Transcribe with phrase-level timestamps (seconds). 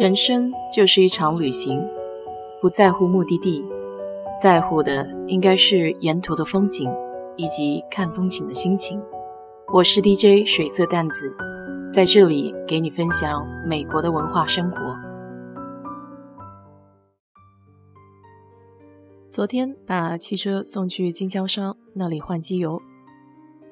[0.00, 1.78] 人生就是一场旅行，
[2.58, 3.68] 不在乎目的地，
[4.40, 6.90] 在乎的应该是沿途的风景
[7.36, 8.98] 以及看风景的心情。
[9.70, 11.36] 我是 DJ 水色淡子，
[11.92, 14.78] 在这里给你分享美国的文化生活。
[19.28, 22.80] 昨天把汽车送去经销商那里换机油，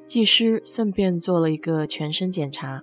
[0.04, 2.82] 技师顺便做了一个全身检查。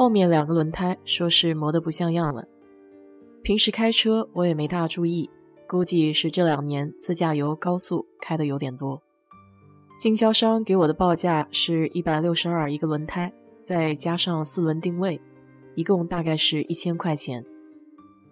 [0.00, 2.48] 后面两个轮胎说是磨得不像样了。
[3.42, 5.28] 平时开车我也没大注意，
[5.68, 9.02] 估计是这两年自驾游高速开的有点多。
[9.98, 13.30] 经销商给我的报价是一百六十二一个轮胎，
[13.62, 15.20] 再加上四轮定位，
[15.74, 17.44] 一共大概是一千块钱，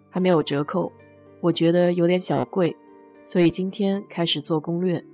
[0.09, 0.91] 还没有折扣。
[1.39, 2.75] 我觉得有点小贵，
[3.23, 5.05] 所以今天开始做攻略，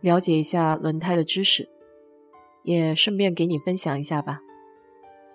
[0.00, 1.68] 了解一下轮胎的知识，
[2.64, 4.40] 也顺便给你分享一下吧。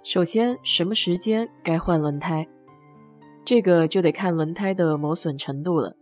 [0.05, 2.47] 首先，什么时间该换轮胎？
[3.43, 5.95] 这个就得看轮胎的磨损程度了。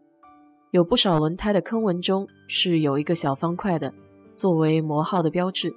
[0.72, 3.94] 有不少轮胎的坑纹中是有一个小方块的，
[4.34, 5.74] 作为磨耗的标志。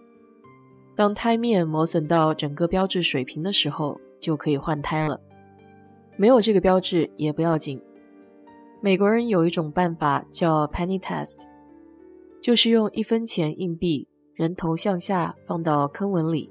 [0.97, 5.21] 当胎面磨损到整个标志水平的时候，就可以换胎了。
[6.17, 7.81] 没有这个标志也不要紧。
[8.81, 11.43] 美国人有一种办法叫 penny test，
[12.43, 16.51] 就是用一分钱硬币人头向下放到坑纹里。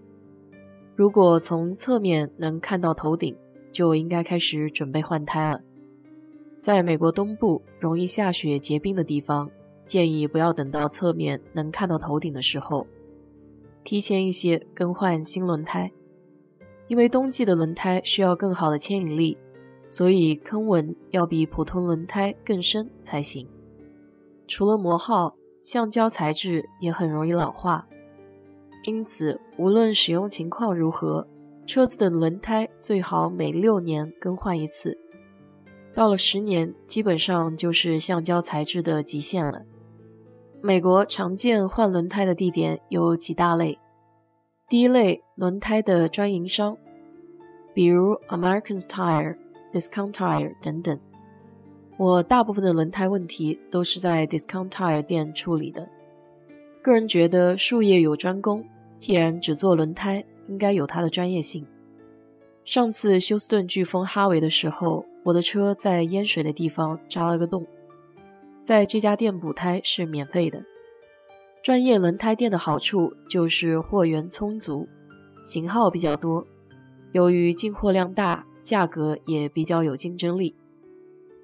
[0.96, 3.36] 如果从侧面能看到头顶，
[3.72, 5.60] 就应该开始准备换胎了。
[6.58, 9.52] 在美国东部容易下雪结冰的地方，
[9.86, 12.88] 建议不要等到侧面能看到头顶的时候，
[13.84, 15.92] 提前一些更换新轮胎。
[16.88, 19.38] 因为冬季的轮胎需要更好的牵引力，
[19.88, 23.48] 所以坑纹要比普通轮胎更深才行。
[24.48, 27.88] 除了磨耗，橡胶材质也很容易老化。
[28.86, 31.28] 因此，无论使用情况如何，
[31.66, 34.96] 车子的轮胎最好每六年更换一次。
[35.96, 39.64] 到了十年，基本上就是橡胶材质的极限了。
[40.62, 43.80] 美国常见换轮胎的地点有几大类：
[44.70, 46.78] 第一类，轮胎的专营商，
[47.74, 49.36] 比如 American's Tire、
[49.74, 51.00] Discount Tire 等等。
[51.98, 55.90] 我大部分的轮胎问题都是在 Discount Tire 店处理的。
[56.84, 58.64] 个人觉得术业有专攻。
[58.98, 61.66] 既然只做轮胎，应该有它的专业性。
[62.64, 67.66] 上次休斯顿飓风哈维的时候，我的车在淹水的地方扎了个洞，
[68.64, 70.64] 在这家店补胎是免费的。
[71.62, 74.88] 专业轮胎店的好处就是货源充足，
[75.44, 76.46] 型号比较多，
[77.12, 80.56] 由于进货量大，价格也比较有竞争力。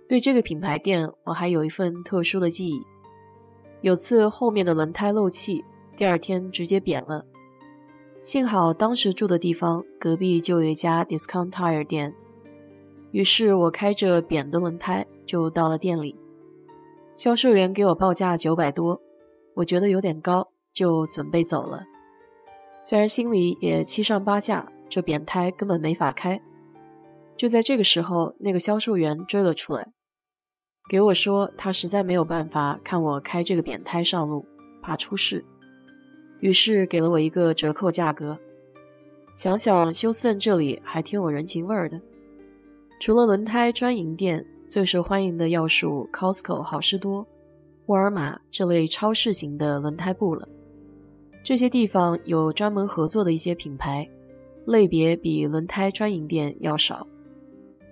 [0.08, 2.82] 对这个品牌店，我还有一份特殊的记忆。
[3.82, 5.64] 有次后面的轮胎漏气，
[5.96, 7.26] 第二天直接扁了。
[8.22, 12.14] 幸好当时住的地方隔壁就有一家 Discount Tire 店，
[13.10, 16.16] 于是我开着扁的轮胎就到了店里。
[17.16, 19.02] 销售员给我报价九百多，
[19.56, 21.84] 我觉得有点高，就准备走了。
[22.84, 26.40] 虽然心里也七上八下，这扁胎根本没法开。
[27.36, 29.92] 就在这个时候，那个销售员追了出来，
[30.92, 34.46] 给我说他实在没有办法看我开这个扁胎上路，
[34.80, 35.44] 怕出事。
[36.42, 38.38] 于是给了我一个折扣价格。
[39.34, 42.00] 想想休斯顿这里还挺有人情味儿的。
[43.00, 47.26] 除了轮胎专营店，最受欢迎的要数 Costco 好事多、
[47.88, 50.48] 沃尔玛这类超市型的轮胎部了。
[51.44, 54.08] 这些地方有专门合作的一些品牌，
[54.66, 57.08] 类别比轮胎专营店要少。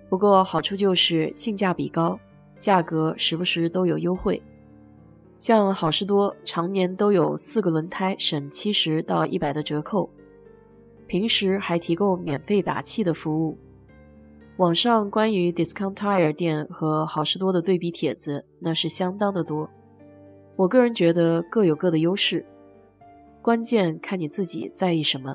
[0.08, 2.18] 不过好处就是性价比高，
[2.58, 4.40] 价格时不时都有优惠。
[5.40, 10.10] 像好事多常年都有四个轮胎省七十到一百的折扣，
[11.06, 13.56] 平时还提供免费打气的服务。
[14.58, 19.66] 网上关于 Discount Tire 店和好事多的对比帖子那是相当的多。
[20.56, 22.44] 我个人觉得各有各的优势，
[23.40, 25.34] 关键看你自己在意什么。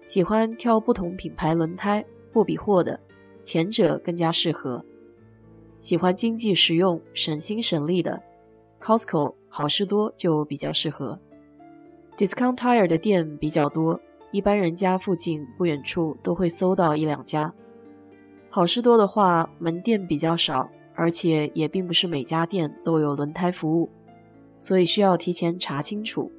[0.00, 2.02] 喜欢挑不同品牌轮胎
[2.32, 2.98] 货比货的，
[3.44, 4.82] 前者更加适合；
[5.78, 8.22] 喜欢经济实用、省心省力的。
[8.80, 11.18] Costco 好事多就比较适合
[12.16, 14.00] ，Discount Tire 的店比较多，
[14.30, 17.52] 一般人家附近不远处都会搜到一两家。
[18.48, 23.88] 好事多的话，门店比较少，而且也并不是每家店都有轮胎服务，
[24.58, 26.32] 所以需要提前查清楚。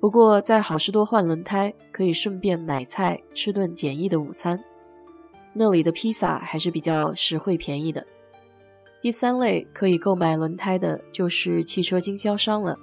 [0.00, 4.58] 不过在好事多换轮胎，可以顺便买菜吃顿简易的午餐，
[5.52, 8.04] 那里的披萨还是比较实惠便宜的。
[9.02, 12.78] 第三类可以购买轮胎的，就是汽车经销商了，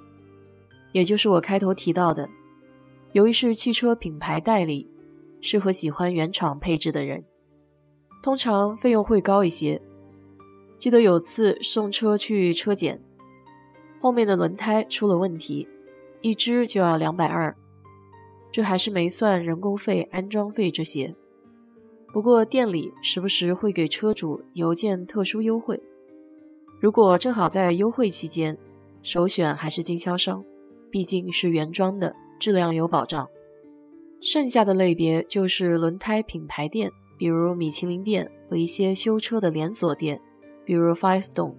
[0.92, 2.28] 也就是我开头提到的，
[3.12, 4.86] 由于是汽车品牌代理，
[5.40, 7.24] 适合喜欢原厂配置的人。
[8.22, 9.80] 通常费用会高一些。
[10.76, 13.02] 记得有次送车去车检，
[13.98, 15.66] 后面的轮胎出了问题，
[16.20, 17.56] 一只就要两百二，
[18.52, 21.14] 这还是没算人工费、安装费这些。
[22.12, 25.82] 不过店里时不时会给车主邮件特殊优惠，
[26.80, 28.56] 如果正好在优惠期间，
[29.02, 30.42] 首选还是经销商，
[30.90, 33.28] 毕竟是原装的，质量有保障。
[34.22, 40.18] 剩下的类别就是轮胎品牌店，比如米其林店和一些修车的连锁店，
[40.64, 41.52] 比如 Firestone。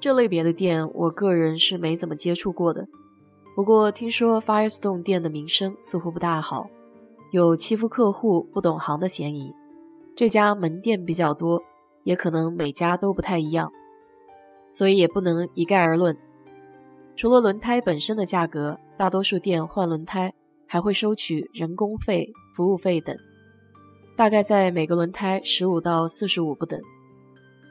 [0.00, 2.88] 这类别的店，我个人是没怎么接触过的。
[3.54, 6.68] 不过听说 Firestone 店的名声似乎不大好，
[7.30, 9.52] 有欺负客户、不懂行的嫌疑。
[10.16, 11.62] 这家门店比较多，
[12.02, 13.72] 也可能每家都不太一样，
[14.66, 16.16] 所以也不能一概而论。
[17.14, 20.32] 除了轮胎本身的价格，大多数店换轮胎。
[20.68, 23.16] 还会收取人工费、服务费等，
[24.16, 26.76] 大概在每个轮胎十五到四十五不等。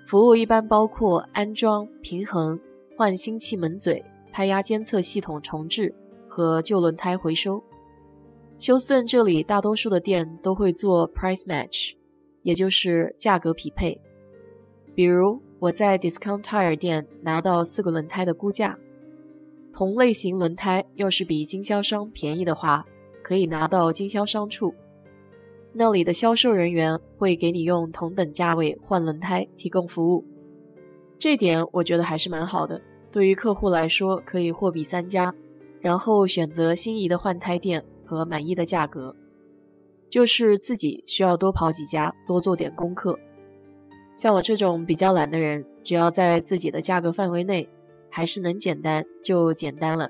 [0.07, 2.57] 服务一般包括安装、平衡、
[2.95, 4.01] 换新气门嘴、
[4.31, 5.94] 胎压监测系统重置
[6.25, 7.62] 和旧轮胎回收。
[8.57, 11.94] 休斯顿这里大多数的店都会做 price match，
[12.44, 14.00] 也就是价格匹配。
[14.95, 18.78] 比如我在 Discount Tire 店拿到四个轮胎的估价。
[19.74, 22.86] 同类型轮胎要是比经销商便宜的话，
[23.22, 24.74] 可以拿到经销商处，
[25.74, 30.24] 那里的销售人员会给你用同等价位换轮胎提供服务。
[31.19, 32.81] 这点我觉得还是蛮好的，
[33.12, 35.34] 对于客户来说可以货比三家，
[35.81, 39.13] 然后选择心仪的换胎店和满意的价格。
[40.10, 43.19] 就是自己需要多跑几家，多做点功课。
[44.16, 47.70] 像我这种比较懒的人，只要在自己的价格范围内。
[48.08, 50.10] 还是能简单就简单了，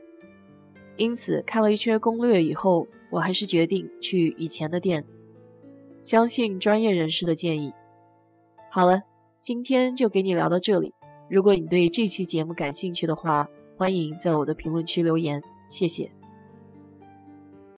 [0.95, 5.03] 因此看了一圈攻略以后，我还是决定去以前的店，
[6.03, 7.73] 相信专业人士的建议。
[8.69, 9.01] 好了，
[9.41, 10.93] 今天就给你聊到这里。
[11.31, 16.11] 如果你对这期节目感兴趣的话，欢迎在我的评论区留言，谢谢。